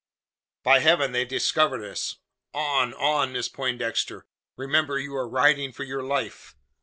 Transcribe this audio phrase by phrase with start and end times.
[0.63, 2.15] "By heaven they've discovered us!
[2.55, 3.33] On on!
[3.33, 4.25] Miss Poindexter!
[4.57, 6.55] Remember you are riding for your life!"